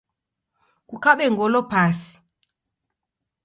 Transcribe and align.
Kukabe 0.87 1.25
ngolo 1.33 1.59
pasi 1.71 2.13